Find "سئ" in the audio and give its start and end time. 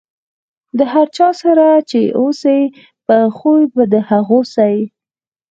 4.55-4.77